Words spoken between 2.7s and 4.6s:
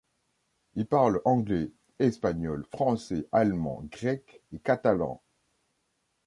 français, allemand, grec et